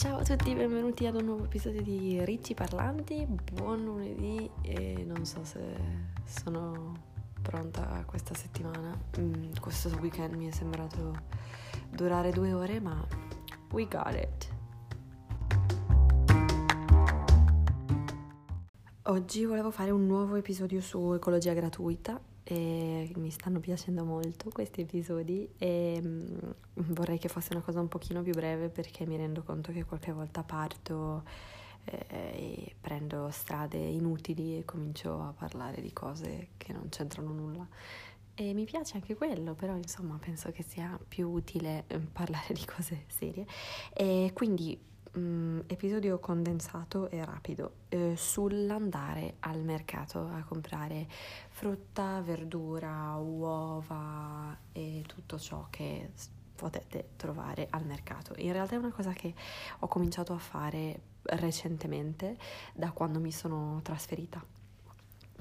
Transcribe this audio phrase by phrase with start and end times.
[0.00, 3.26] Ciao a tutti, benvenuti ad un nuovo episodio di Ricci Parlanti.
[3.52, 5.60] Buon lunedì e non so se
[6.24, 6.94] sono
[7.42, 8.98] pronta questa settimana.
[9.18, 11.12] Mm, questo weekend mi è sembrato
[11.90, 13.06] durare due ore, ma
[13.72, 14.48] we got it.
[19.02, 22.18] Oggi volevo fare un nuovo episodio su ecologia gratuita
[22.50, 26.38] e mi stanno piacendo molto questi episodi e mm,
[26.74, 30.10] vorrei che fosse una cosa un pochino più breve perché mi rendo conto che qualche
[30.10, 31.22] volta parto
[31.84, 37.66] eh, e prendo strade inutili e comincio a parlare di cose che non c'entrano nulla.
[38.34, 42.64] E mi piace anche quello, però insomma penso che sia più utile eh, parlare di
[42.64, 43.46] cose serie.
[43.92, 44.76] E quindi
[45.18, 51.06] mm, episodio condensato e rapido eh, sull'andare al mercato a comprare
[51.48, 56.10] frutta, verdura, uova e tutto ciò che
[56.54, 58.34] potete trovare al mercato.
[58.36, 59.34] In realtà è una cosa che
[59.78, 62.36] ho cominciato a fare recentemente
[62.74, 64.44] da quando mi sono trasferita.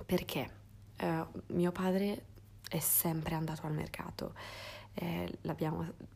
[0.06, 0.50] Perché
[0.96, 2.26] eh, mio padre
[2.70, 4.34] è sempre andato al mercato.
[4.94, 5.38] Eh,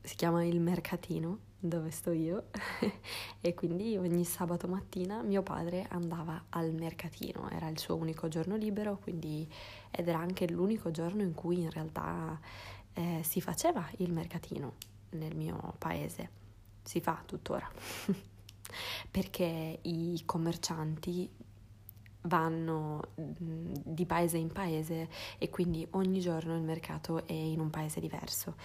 [0.02, 2.50] si chiama il mercatino dove sto io.
[3.46, 8.56] E quindi ogni sabato mattina mio padre andava al mercatino, era il suo unico giorno
[8.56, 9.46] libero quindi,
[9.92, 12.40] ed era anche l'unico giorno in cui in realtà
[12.94, 14.76] eh, si faceva il mercatino
[15.10, 16.30] nel mio paese,
[16.84, 17.70] si fa tuttora.
[19.12, 21.30] Perché i commercianti
[22.24, 28.00] vanno di paese in paese e quindi ogni giorno il mercato è in un paese
[28.00, 28.56] diverso.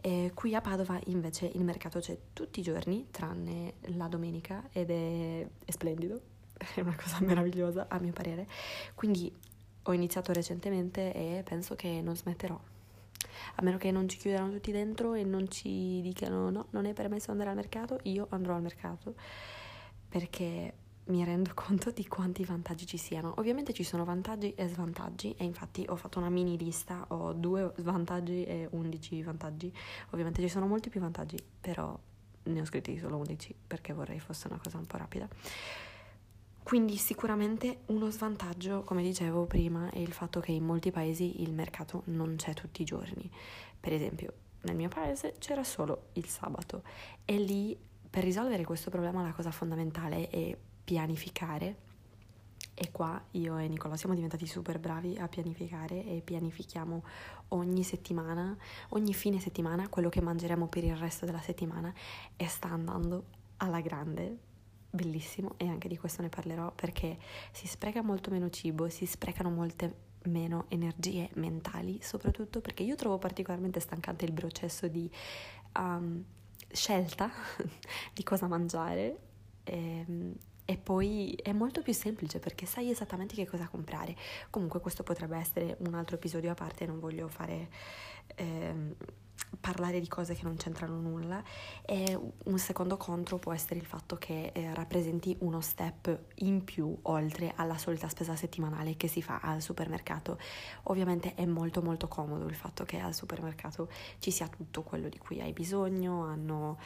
[0.00, 4.90] E qui a Padova invece il mercato c'è tutti i giorni tranne la domenica ed
[4.90, 6.20] è, è splendido,
[6.74, 8.46] è una cosa meravigliosa a mio parere.
[8.94, 9.32] Quindi
[9.82, 12.58] ho iniziato recentemente e penso che non smetterò.
[13.56, 16.92] A meno che non ci chiudano tutti dentro e non ci dicano no, non è
[16.92, 19.14] permesso andare al mercato, io andrò al mercato
[20.08, 20.72] perché
[21.08, 23.34] mi rendo conto di quanti vantaggi ci siano.
[23.36, 27.72] Ovviamente ci sono vantaggi e svantaggi e infatti ho fatto una mini lista, ho due
[27.76, 29.72] svantaggi e undici vantaggi.
[30.10, 31.98] Ovviamente ci sono molti più vantaggi, però
[32.44, 35.28] ne ho scritti solo undici perché vorrei fosse una cosa un po' rapida.
[36.62, 41.54] Quindi sicuramente uno svantaggio, come dicevo prima, è il fatto che in molti paesi il
[41.54, 43.30] mercato non c'è tutti i giorni.
[43.80, 46.82] Per esempio, nel mio paese c'era solo il sabato
[47.24, 47.78] e lì
[48.10, 50.56] per risolvere questo problema la cosa fondamentale è
[50.88, 51.76] pianificare.
[52.72, 57.04] E qua io e Nicola siamo diventati super bravi a pianificare e pianifichiamo
[57.48, 58.56] ogni settimana,
[58.90, 61.92] ogni fine settimana quello che mangeremo per il resto della settimana
[62.36, 63.24] e sta andando
[63.58, 64.38] alla grande,
[64.88, 65.56] bellissimo.
[65.58, 67.18] E anche di questo ne parlerò perché
[67.52, 73.18] si spreca molto meno cibo, si sprecano molte meno energie mentali, soprattutto perché io trovo
[73.18, 75.10] particolarmente stancante il processo di
[75.78, 76.24] um,
[76.66, 77.30] scelta
[78.14, 79.18] di cosa mangiare.
[79.64, 80.34] E, ehm,
[80.70, 84.14] e poi è molto più semplice perché sai esattamente che cosa comprare.
[84.50, 87.70] Comunque questo potrebbe essere un altro episodio a parte, non voglio fare...
[88.34, 88.94] Ehm,
[89.60, 91.42] parlare di cose che non c'entrano nulla
[91.84, 96.96] e un secondo contro può essere il fatto che eh, rappresenti uno step in più
[97.02, 100.38] oltre alla solita spesa settimanale che si fa al supermercato.
[100.84, 103.88] Ovviamente è molto molto comodo il fatto che al supermercato
[104.18, 106.78] ci sia tutto quello di cui hai bisogno, hanno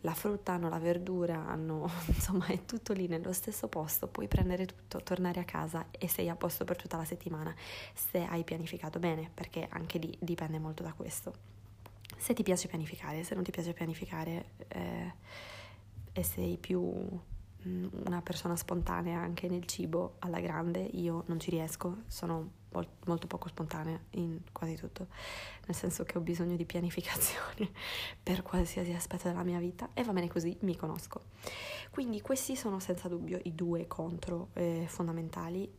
[0.00, 4.66] la frutta, hanno la verdura, hanno insomma è tutto lì nello stesso posto, puoi prendere
[4.66, 7.54] tutto, tornare a casa e sei a posto per tutta la settimana
[7.94, 11.57] se hai pianificato bene, perché anche lì dipende molto da questo
[12.18, 15.12] se ti piace pianificare, se non ti piace pianificare eh,
[16.12, 16.82] e sei più
[17.66, 22.56] mm, una persona spontanea anche nel cibo alla grande, io non ci riesco, sono
[23.06, 25.06] molto poco spontanea in quasi tutto,
[25.66, 27.70] nel senso che ho bisogno di pianificazione
[28.22, 31.26] per qualsiasi aspetto della mia vita e va bene così, mi conosco.
[31.90, 35.72] Quindi questi sono senza dubbio i due contro eh, fondamentali,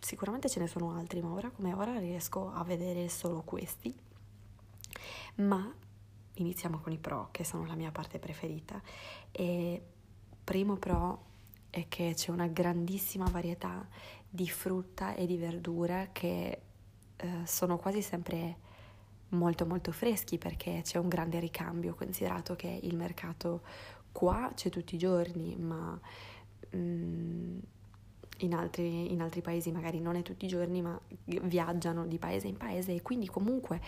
[0.00, 3.94] sicuramente ce ne sono altri, ma ora come ora riesco a vedere solo questi
[5.36, 5.72] ma
[6.34, 8.80] iniziamo con i pro, che sono la mia parte preferita.
[9.30, 9.82] E
[10.42, 11.28] primo pro
[11.70, 13.86] è che c'è una grandissima varietà
[14.28, 16.60] di frutta e di verdura che
[17.16, 18.68] eh, sono quasi sempre
[19.30, 23.62] molto molto freschi perché c'è un grande ricambio considerato che il mercato
[24.10, 25.98] qua c'è tutti i giorni ma
[26.74, 27.58] mm,
[28.40, 32.48] in altri, in altri, paesi magari non è tutti i giorni, ma viaggiano di paese
[32.48, 33.80] in paese e quindi comunque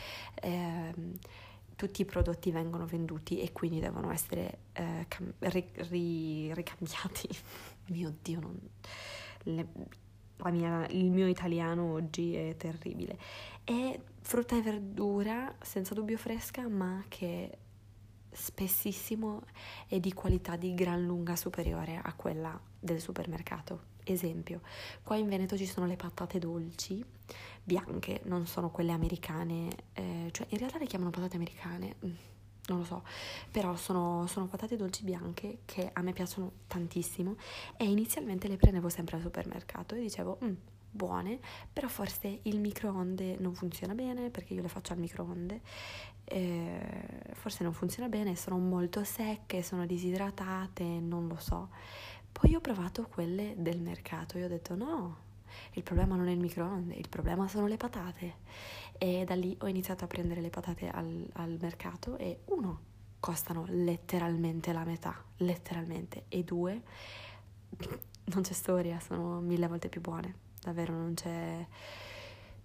[0.43, 0.93] eh,
[1.77, 7.29] tutti i prodotti vengono venduti e quindi devono essere eh, cam- ri- ri- ricambiati.
[7.89, 8.59] mio Dio, non...
[9.45, 9.67] Le,
[10.51, 13.19] mia, il mio italiano oggi è terribile.
[13.65, 17.59] È frutta e verdura senza dubbio fresca, ma che
[18.31, 19.43] spessissimo
[19.87, 23.91] è di qualità di gran lunga superiore a quella del supermercato.
[24.05, 24.61] Esempio,
[25.03, 27.05] qua in Veneto ci sono le patate dolci
[27.63, 32.11] bianche, non sono quelle americane, eh, cioè in realtà le chiamano patate americane, mm,
[32.67, 33.05] non lo so,
[33.51, 37.37] però sono, sono, patate dolci bianche che a me piacciono tantissimo
[37.77, 40.53] e inizialmente le prendevo sempre al supermercato e dicevo, mm,
[40.91, 41.39] buone,
[41.73, 45.61] però forse il microonde non funziona bene perché io le faccio al microonde,
[46.25, 51.71] eh, forse non funziona bene, sono molto secche, sono disidratate, non lo so.
[52.33, 55.17] Poi ho provato quelle del mercato e ho detto no,
[55.73, 58.37] il problema non è il microonde, il problema sono le patate.
[58.99, 62.81] E da lì ho iniziato a prendere le patate al, al mercato e uno,
[63.21, 66.83] costano letteralmente la metà, letteralmente, e due,
[68.25, 71.67] non c'è storia, sono mille volte più buone, davvero non c'è...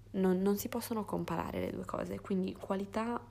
[0.09, 3.21] Non, non si possono comparare le due cose, quindi qualità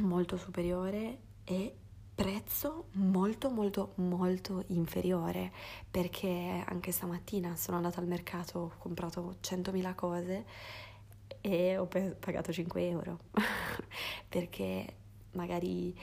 [0.00, 1.74] molto superiore e
[2.16, 5.52] prezzo molto molto molto inferiore
[5.90, 10.44] perché anche stamattina sono andata al mercato, ho comprato 100.000 cose
[11.42, 13.18] e ho pagato 5 euro
[14.28, 14.94] perché
[15.32, 15.94] magari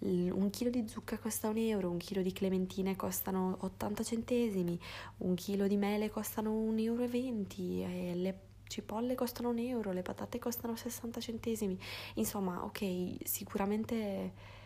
[0.00, 4.80] un chilo di zucca costa un euro, un chilo di clementine costano 80 centesimi,
[5.18, 7.04] un chilo di mele costano 1,20 euro
[7.94, 11.78] e le cipolle costano un euro, le patate costano 60 centesimi.
[12.14, 14.58] Insomma, ok, sicuramente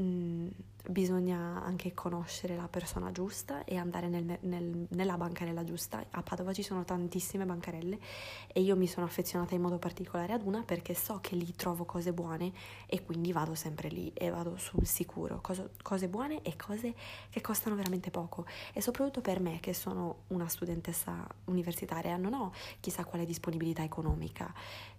[0.00, 0.48] mm,
[0.88, 6.04] bisogna anche conoscere la persona giusta e andare nel, nel, nella bancarella giusta.
[6.10, 7.98] A Padova ci sono tantissime bancarelle
[8.52, 11.84] e io mi sono affezionata in modo particolare ad una perché so che lì trovo
[11.84, 12.52] cose buone
[12.86, 15.40] e quindi vado sempre lì e vado sul sicuro.
[15.40, 16.94] Cose, cose buone e cose
[17.30, 18.44] che costano veramente poco.
[18.72, 24.52] E soprattutto per me che sono una studentessa universitaria non ho chissà quale disponibilità economica.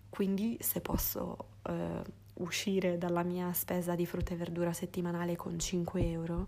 [0.09, 1.37] Quindi se posso...
[1.63, 6.47] Eh, uscire dalla mia spesa di frutta e verdura settimanale con 5 euro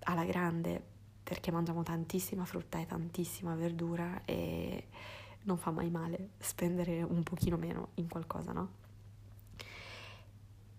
[0.00, 4.86] alla grande perché mangiamo tantissima frutta e tantissima verdura e
[5.42, 8.84] non fa mai male spendere un pochino meno in qualcosa, no?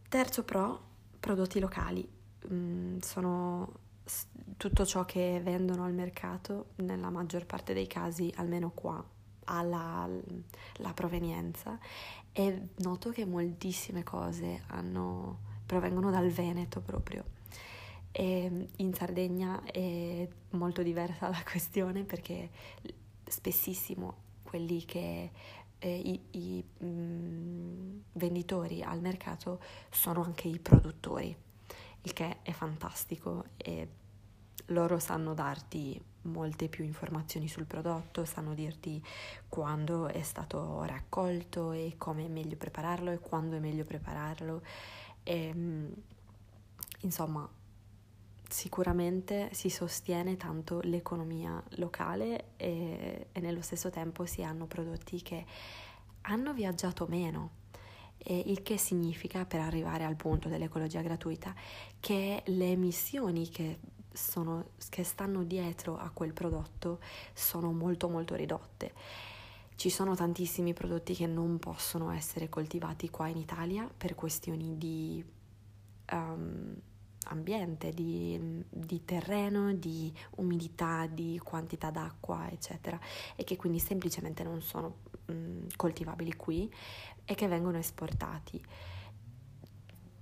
[0.07, 0.81] Terzo pro,
[1.19, 2.07] prodotti locali.
[2.49, 3.85] Mm, sono
[4.55, 9.03] tutto ciò che vendono al mercato, nella maggior parte dei casi, almeno qua,
[9.47, 11.77] la, provenienza
[12.31, 17.23] e noto che moltissime cose hanno, provengono dal Veneto proprio.
[18.11, 22.49] E in Sardegna è molto diversa la questione perché
[23.25, 25.31] spessissimo quelli che
[25.79, 29.59] eh, i, i mh, mm, venditori al mercato
[29.89, 31.35] sono anche i produttori,
[32.01, 33.87] il che è fantastico e
[34.67, 39.03] loro sanno darti molte più informazioni sul prodotto, sanno dirti
[39.47, 44.61] quando è stato raccolto e come è meglio prepararlo e quando è meglio prepararlo.
[45.23, 45.93] E, ehm,
[47.01, 47.47] insomma,
[48.49, 55.45] sicuramente si sostiene tanto l'economia locale e, e nello stesso tempo si hanno prodotti che
[56.21, 57.65] hanno viaggiato meno.
[58.29, 61.53] il che significa, per arrivare al punto dell'ecologia gratuita,
[61.99, 63.79] che le emissioni che
[64.17, 66.99] sono, che stanno dietro a quel prodotto
[67.33, 68.93] sono molto molto ridotte.
[69.75, 75.23] Ci sono tantissimi prodotti che non possono essere coltivati qua in Italia per questioni di
[76.11, 76.75] um,
[77.25, 82.99] ambiente, di, di, terreno, di umidità, di quantità d'acqua, eccetera,
[83.35, 85.05] e che quindi semplicemente non sono
[85.75, 86.73] coltivabili qui
[87.25, 88.63] e che vengono esportati.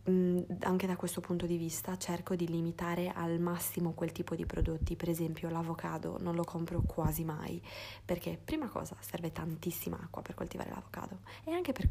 [0.08, 4.46] Mm, anche da questo punto di vista cerco di limitare al massimo quel tipo di
[4.46, 7.60] prodotti, per esempio l'avocado non lo compro quasi mai
[8.04, 11.90] perché prima cosa serve tantissima acqua per coltivare l'avocado e anche per,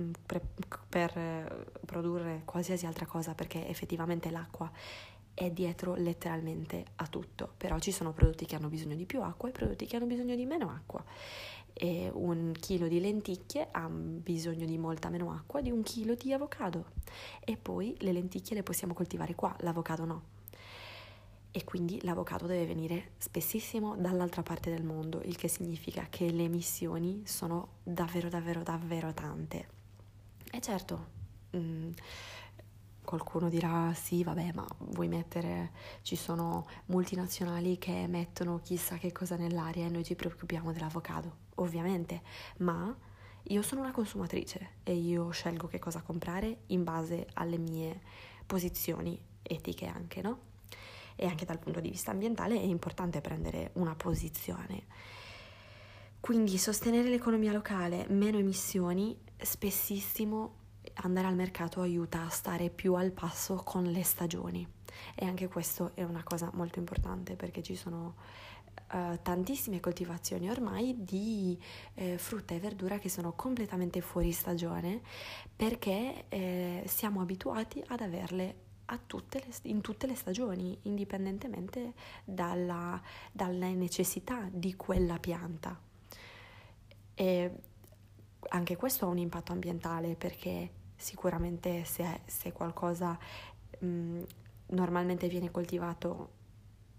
[0.00, 0.40] mm, per,
[0.88, 4.70] per eh, produrre qualsiasi altra cosa perché effettivamente l'acqua
[5.40, 9.48] è dietro letteralmente a tutto, però ci sono prodotti che hanno bisogno di più acqua
[9.48, 11.02] e prodotti che hanno bisogno di meno acqua
[11.72, 16.34] e un chilo di lenticchie ha bisogno di molta meno acqua di un chilo di
[16.34, 16.90] avocado
[17.42, 20.22] e poi le lenticchie le possiamo coltivare qua, l'avocado no.
[21.52, 26.44] E quindi l'avocado deve venire spessissimo dall'altra parte del mondo, il che significa che le
[26.44, 29.68] emissioni sono davvero davvero davvero tante.
[30.52, 31.06] E certo,
[31.52, 31.90] mh, mm,
[33.10, 39.34] qualcuno dirà sì, vabbè, ma vuoi mettere, ci sono multinazionali che mettono chissà che cosa
[39.34, 42.22] nell'aria e noi ci preoccupiamo dell'avocado, ovviamente,
[42.58, 42.96] ma
[43.42, 48.00] io sono una consumatrice e io scelgo che cosa comprare in base alle mie
[48.46, 50.38] posizioni etiche anche, no?
[51.16, 54.84] E anche dal punto di vista ambientale è importante prendere una posizione.
[56.20, 60.58] Quindi sostenere l'economia locale, meno emissioni, spessissimo
[60.94, 64.66] andare al mercato aiuta a stare più al passo con le stagioni
[65.14, 68.16] e anche questo è una cosa molto importante perché ci sono
[68.92, 71.58] uh, tantissime coltivazioni ormai di
[71.94, 75.00] eh, frutta e verdura che sono completamente fuori stagione
[75.54, 78.68] perché eh, siamo abituati ad averle
[79.06, 81.94] tutte le, in tutte le stagioni, indipendentemente
[82.24, 85.78] dalla, dalla necessità di quella pianta.
[87.14, 87.54] E
[88.48, 90.70] anche questo ha un impatto ambientale perché
[91.00, 93.18] sicuramente se, se qualcosa
[93.80, 94.20] mh,
[94.66, 96.38] normalmente viene coltivato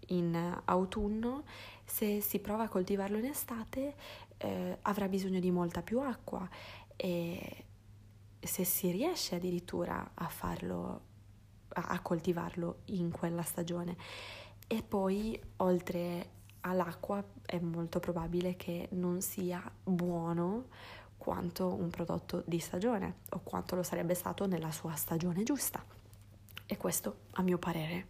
[0.08, 1.44] in autunno,
[1.84, 3.94] se si prova a coltivarlo in estate
[4.38, 6.48] eh, avrà bisogno di molta più acqua
[6.96, 7.64] e
[8.40, 11.00] se si riesce addirittura a farlo,
[11.68, 13.96] a, a coltivarlo in quella stagione.
[14.66, 16.30] E poi oltre
[16.60, 20.66] all'acqua è molto probabile che non sia buono
[21.22, 25.80] quanto un prodotto di stagione o quanto lo sarebbe stato nella sua stagione giusta.
[26.66, 28.06] E questo, a mio parere,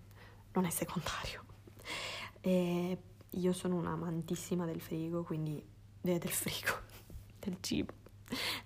[0.52, 1.44] non è secondario.
[2.44, 5.64] E io sono un'amantissima del frigo, quindi
[6.00, 6.76] del frigo,
[7.38, 7.92] del cibo.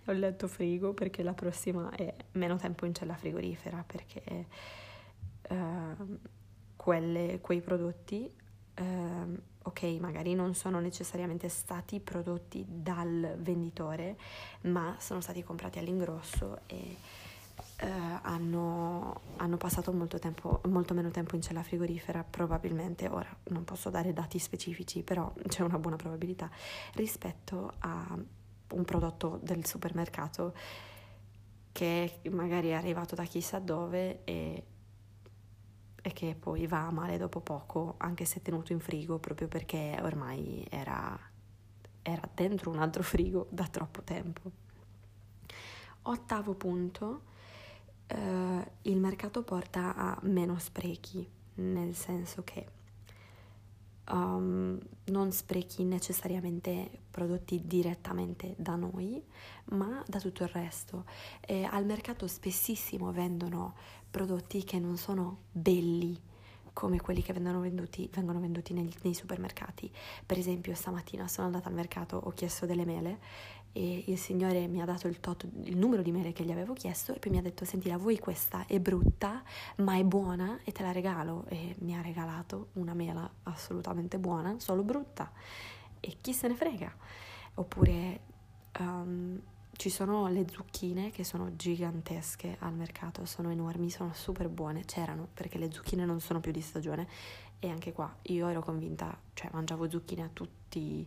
[0.07, 4.47] Ho letto frigo perché la prossima è meno tempo in cella frigorifera perché
[5.51, 6.19] uh,
[6.75, 8.33] quelle, quei prodotti
[8.79, 14.17] uh, ok, magari non sono necessariamente stati prodotti dal venditore,
[14.63, 16.97] ma sono stati comprati all'ingrosso e
[17.79, 17.89] eh,
[18.23, 23.91] hanno, hanno, passato molto, tempo, molto meno tempo in cella frigorifera, probabilmente, ora non posso
[23.91, 26.49] dare dati specifici, però c'è una buona probabilità,
[26.95, 28.17] rispetto a
[28.69, 30.55] un prodotto del supermercato
[31.73, 34.63] che magari è arrivato da chissà dove e
[36.07, 40.65] e che poi va male dopo poco, anche se tenuto in frigo, proprio perché ormai
[40.71, 41.19] era,
[42.01, 44.53] era dentro un altro frigo da troppo tempo.
[46.03, 47.23] Ottavo punto,
[48.07, 52.69] eh, il mercato porta a meno sprechi, nel senso che
[54.11, 59.23] um, non sprechi necessariamente prodotti direttamente da noi,
[59.67, 61.05] ma da tutto il resto.
[61.41, 63.75] E al mercato spessissimo vendono
[64.11, 66.19] prodotti che non sono belli
[66.77, 69.91] come quelli che vengono venduti, vengono venduti nei, nei, supermercati.
[70.27, 73.19] Per esempio, stamattina sono andata al mercato, ho chiesto delle mele
[73.77, 76.73] e il signore mi ha dato il, tot, il numero di mele che gli avevo
[76.73, 78.65] chiesto e poi mi ha detto, senti, la vuoi questa?
[78.65, 79.43] È brutta,
[79.77, 81.45] ma è buona e te la regalo.
[81.49, 85.31] E mi ha regalato una mela assolutamente buona, solo brutta.
[86.01, 86.91] E chi se ne frega?
[87.55, 88.21] Oppure...
[88.79, 89.41] Um,
[89.77, 95.29] ci sono le zucchine che sono gigantesche al mercato, sono enormi, sono super buone, c'erano
[95.35, 97.07] perché le zucchine non sono più di stagione
[97.59, 101.07] e anche qua io ero convinta, cioè mangiavo zucchine tutti,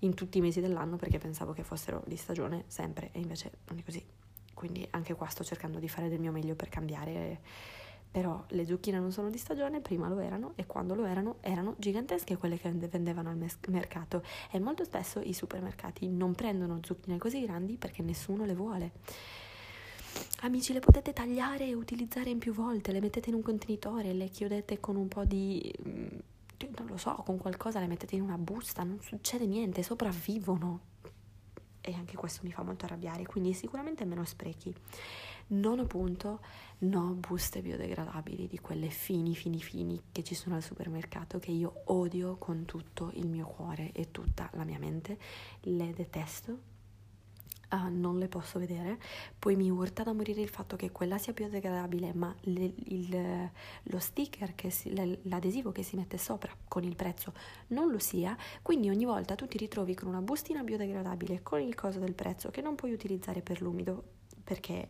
[0.00, 3.78] in tutti i mesi dell'anno perché pensavo che fossero di stagione sempre e invece non
[3.78, 4.04] è così.
[4.54, 7.40] Quindi anche qua sto cercando di fare del mio meglio per cambiare
[8.10, 11.76] però le zucchine non sono di stagione, prima lo erano e quando lo erano erano
[11.78, 17.18] gigantesche quelle che vendevano al mes- mercato e molto spesso i supermercati non prendono zucchine
[17.18, 18.90] così grandi perché nessuno le vuole.
[20.42, 24.28] Amici, le potete tagliare e utilizzare in più volte, le mettete in un contenitore, le
[24.28, 26.06] chiudete con un po' di mm,
[26.76, 30.88] non lo so, con qualcosa le mettete in una busta, non succede niente, sopravvivono.
[31.80, 34.74] E anche questo mi fa molto arrabbiare, quindi sicuramente meno sprechi.
[35.48, 36.40] Nono punto,
[36.80, 41.82] no buste biodegradabili di quelle fini, fini, fini che ci sono al supermercato che io
[41.86, 45.18] odio con tutto il mio cuore e tutta la mia mente.
[45.62, 46.58] Le detesto,
[47.72, 48.98] uh, non le posso vedere.
[49.38, 53.50] Poi mi urta da morire il fatto che quella sia biodegradabile, ma le, il,
[53.84, 57.32] lo sticker, che si, l'adesivo che si mette sopra con il prezzo
[57.68, 58.36] non lo sia.
[58.62, 62.50] Quindi ogni volta tu ti ritrovi con una bustina biodegradabile con il coso del prezzo
[62.50, 64.88] che non puoi utilizzare per l'umido perché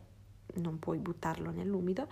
[0.55, 2.09] non puoi buttarlo nell'umido,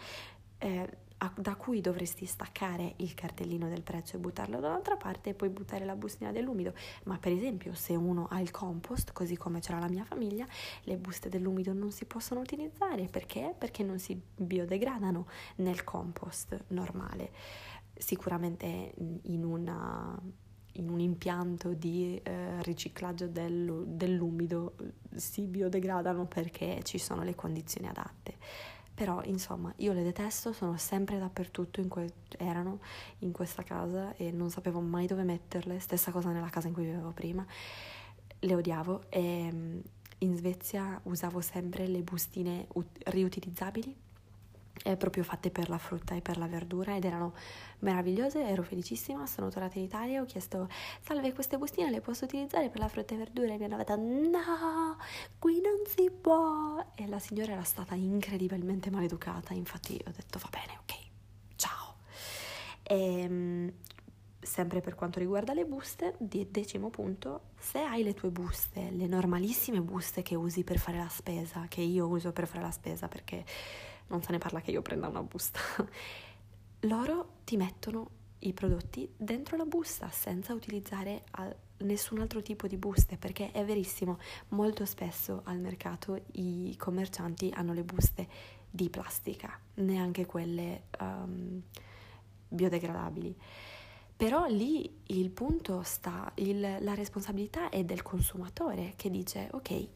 [0.58, 0.88] eh,
[1.34, 5.48] da cui dovresti staccare il cartellino del prezzo e buttarlo da un'altra parte e poi
[5.48, 6.74] buttare la bustina dell'umido.
[7.04, 10.46] Ma per esempio se uno ha il compost, così come c'era la mia famiglia,
[10.84, 13.54] le buste dell'umido non si possono utilizzare perché?
[13.56, 17.32] Perché non si biodegradano nel compost normale.
[17.96, 20.16] Sicuramente in una
[20.78, 24.76] in un impianto di eh, riciclaggio del, dell'umido
[25.14, 28.36] si biodegradano perché ci sono le condizioni adatte.
[28.98, 32.80] Però insomma io le detesto, sono sempre dappertutto, in que- erano
[33.20, 36.84] in questa casa e non sapevo mai dove metterle, stessa cosa nella casa in cui
[36.84, 37.46] vivevo prima,
[38.40, 39.78] le odiavo e mm,
[40.18, 43.94] in Svezia usavo sempre le bustine ut- riutilizzabili
[44.84, 47.34] eh, proprio fatte per la frutta e per la verdura ed erano
[47.80, 50.68] meravigliose, ero felicissima, sono tornata in Italia, ho chiesto
[51.00, 53.96] salve queste bustine le posso utilizzare per la frutta e verdura e mi hanno detto
[53.96, 54.96] no,
[55.38, 60.48] qui non si può e la signora era stata incredibilmente maleducata, infatti ho detto va
[60.50, 60.94] bene, ok,
[61.56, 61.96] ciao.
[62.82, 63.72] E, ehm,
[64.40, 69.80] sempre per quanto riguarda le buste, decimo punto, se hai le tue buste, le normalissime
[69.80, 73.44] buste che usi per fare la spesa, che io uso per fare la spesa perché
[74.08, 75.60] non se ne parla che io prenda una busta,
[76.80, 78.10] loro ti mettono
[78.40, 81.24] i prodotti dentro la busta senza utilizzare
[81.78, 87.72] nessun altro tipo di buste perché è verissimo, molto spesso al mercato i commercianti hanno
[87.72, 88.28] le buste
[88.70, 91.62] di plastica, neanche quelle um,
[92.48, 93.36] biodegradabili.
[94.16, 99.88] Però lì il punto sta, il, la responsabilità è del consumatore che dice ok,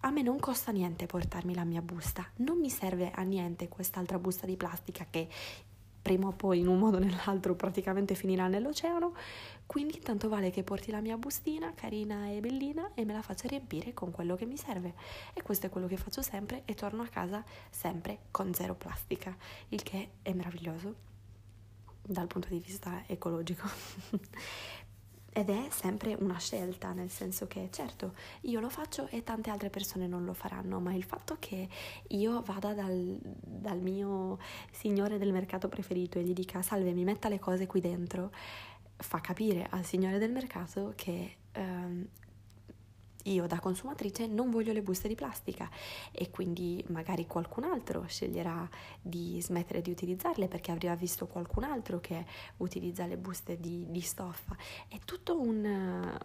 [0.00, 4.18] a me non costa niente portarmi la mia busta, non mi serve a niente quest'altra
[4.18, 5.28] busta di plastica che
[6.00, 9.14] prima o poi in un modo o nell'altro praticamente finirà nell'oceano,
[9.66, 13.48] quindi tanto vale che porti la mia bustina carina e bellina e me la faccia
[13.48, 14.94] riempire con quello che mi serve.
[15.34, 19.36] E questo è quello che faccio sempre e torno a casa sempre con zero plastica,
[19.68, 21.08] il che è meraviglioso
[22.02, 23.68] dal punto di vista ecologico.
[25.32, 29.70] Ed è sempre una scelta, nel senso che certo io lo faccio e tante altre
[29.70, 31.68] persone non lo faranno, ma il fatto che
[32.08, 34.38] io vada dal, dal mio
[34.72, 38.32] signore del mercato preferito e gli dica salve mi metta le cose qui dentro,
[38.96, 42.06] fa capire al signore del mercato che um,
[43.24, 45.68] io da consumatrice non voglio le buste di plastica
[46.12, 48.68] e quindi magari qualcun altro sceglierà
[49.00, 52.24] di smettere di utilizzarle perché avrà visto qualcun altro che
[52.58, 54.56] utilizza le buste di, di stoffa.
[54.88, 56.18] È tutto un,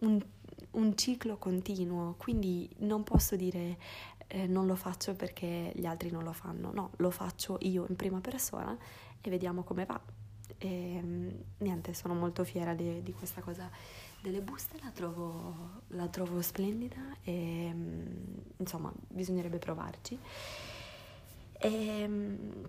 [0.00, 0.26] un,
[0.72, 3.78] un, ciclo continuo, quindi non posso dire
[4.26, 7.96] eh, non lo faccio perché gli altri non lo fanno, no, lo faccio io in
[7.96, 8.76] prima persona
[9.20, 10.00] e vediamo come va.
[10.58, 11.02] E,
[11.58, 13.70] niente, sono molto fiera di, di questa cosa
[14.24, 18.06] delle buste la trovo, la trovo splendida e mm,
[18.56, 20.18] insomma bisognerebbe provarci.
[21.58, 22.64] E, mm,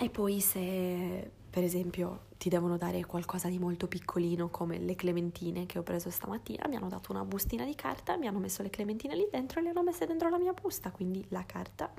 [0.00, 5.66] e poi se per esempio ti devono dare qualcosa di molto piccolino come le clementine
[5.66, 8.70] che ho preso stamattina, mi hanno dato una bustina di carta, mi hanno messo le
[8.70, 11.92] clementine lì dentro e le hanno messe dentro la mia busta, quindi la carta,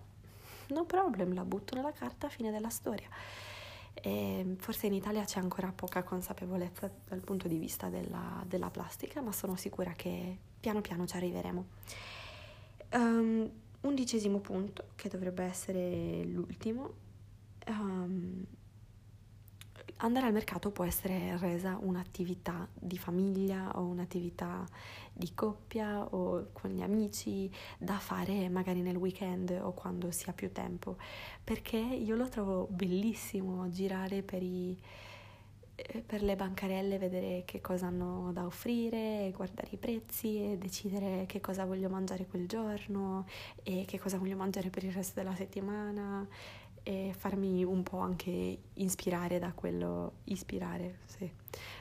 [0.69, 3.07] no problem, la butto nella carta, fine della storia.
[4.01, 9.21] E forse in Italia c'è ancora poca consapevolezza dal punto di vista della, della plastica,
[9.21, 11.65] ma sono sicura che piano piano ci arriveremo.
[12.93, 13.49] Um,
[13.81, 16.93] undicesimo punto, che dovrebbe essere l'ultimo.
[17.67, 18.45] Um,
[20.01, 24.65] andare al mercato può essere resa un'attività di famiglia o un'attività
[25.11, 30.33] di coppia o con gli amici da fare magari nel weekend o quando si ha
[30.33, 30.97] più tempo,
[31.43, 34.77] perché io lo trovo bellissimo girare per, i,
[35.75, 41.25] eh, per le bancarelle, vedere che cosa hanno da offrire, guardare i prezzi e decidere
[41.25, 43.25] che cosa voglio mangiare quel giorno
[43.63, 46.25] e che cosa voglio mangiare per il resto della settimana
[47.29, 51.31] farmi un po' anche ispirare da quello, ispirare, sì,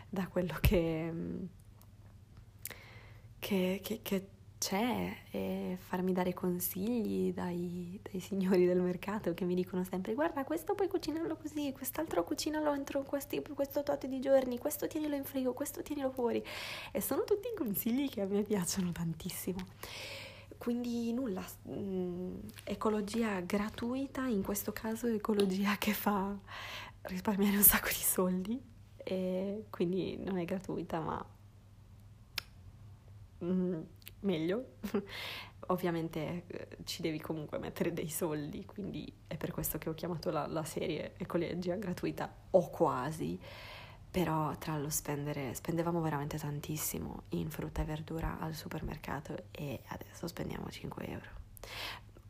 [0.07, 1.13] da quello che,
[3.39, 9.55] che, che, che c'è e farmi dare consigli dai, dai, signori del mercato che mi
[9.55, 14.59] dicono sempre guarda questo puoi cucinarlo così, quest'altro cucinalo entro questi, questo tot di giorni,
[14.59, 16.45] questo tienilo in frigo, questo tienilo fuori
[16.93, 19.65] e sono tutti consigli che a me piacciono tantissimo.
[20.59, 26.37] Quindi nulla, mm, ecologia gratuita, in questo caso ecologia che fa
[27.03, 28.61] risparmiare un sacco di soldi,
[28.97, 31.25] e quindi non è gratuita ma
[33.45, 33.81] mm,
[34.21, 34.65] meglio.
[35.71, 40.31] Ovviamente eh, ci devi comunque mettere dei soldi, quindi è per questo che ho chiamato
[40.31, 43.39] la, la serie ecologia gratuita o quasi
[44.11, 50.27] però tra lo spendere, spendevamo veramente tantissimo in frutta e verdura al supermercato e adesso
[50.27, 51.37] spendiamo 5 euro.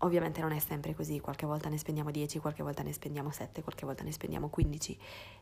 [0.03, 3.63] Ovviamente non è sempre così, qualche volta ne spendiamo 10, qualche volta ne spendiamo 7,
[3.63, 4.97] qualche volta ne spendiamo 15,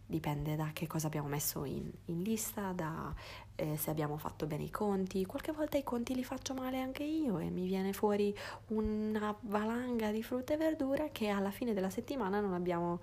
[0.07, 3.15] dipende da che cosa abbiamo messo in, in lista, da
[3.55, 7.03] eh, se abbiamo fatto bene i conti, qualche volta i conti li faccio male anche
[7.03, 8.35] io e mi viene fuori
[8.69, 13.01] una valanga di frutta e verdura che alla fine della settimana non abbiamo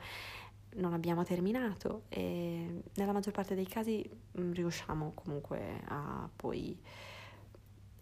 [0.75, 4.07] non abbiamo terminato e nella maggior parte dei casi
[4.39, 6.77] mm, riusciamo comunque a poi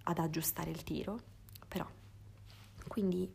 [0.03, 1.19] ad aggiustare il tiro,
[1.67, 1.87] però
[2.87, 3.31] quindi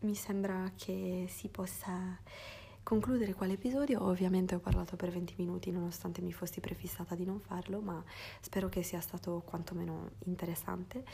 [0.00, 2.18] mi sembra che si possa
[2.82, 4.02] concludere quell'episodio.
[4.04, 8.02] Ovviamente ho parlato per 20 minuti nonostante mi fossi prefissata di non farlo, ma
[8.40, 11.04] spero che sia stato quantomeno interessante.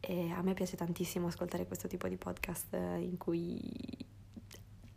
[0.00, 3.58] E a me piace tantissimo ascoltare questo tipo di podcast in cui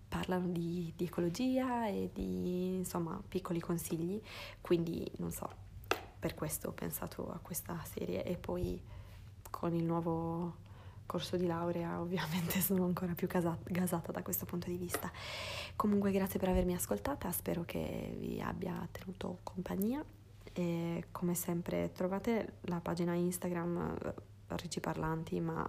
[0.08, 4.22] parlano di, di ecologia e di insomma piccoli consigli,
[4.62, 5.50] quindi non so,
[6.20, 8.24] per questo ho pensato a questa serie.
[8.24, 8.82] E poi
[9.50, 10.66] con il nuovo
[11.06, 15.12] corso di laurea ovviamente sono ancora più gasata da questo punto di vista.
[15.76, 20.04] Comunque grazie per avermi ascoltata, spero che vi abbia tenuto compagnia.
[20.54, 24.14] E come sempre trovate la pagina Instagram eh,
[24.56, 25.64] Ricci Parlanti ma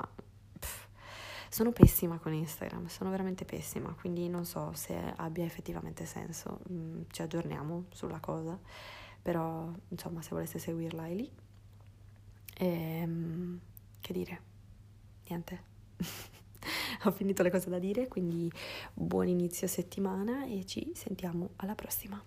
[1.49, 7.03] sono pessima con Instagram, sono veramente pessima, quindi non so se abbia effettivamente senso, mm,
[7.11, 8.59] ci aggiorniamo sulla cosa,
[9.23, 11.31] però insomma se voleste seguirla è lì.
[12.55, 13.61] E, ehm,
[14.01, 14.41] che dire?
[15.29, 15.63] Niente.
[17.05, 18.51] Ho finito le cose da dire, quindi
[18.93, 22.23] buon inizio settimana e ci sentiamo alla prossima.